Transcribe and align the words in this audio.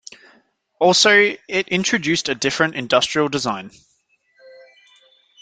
Also 0.79 1.11
it 1.47 1.67
introduced 1.67 2.27
a 2.27 2.33
different 2.33 2.73
industrial 2.73 3.29
design. 3.29 3.69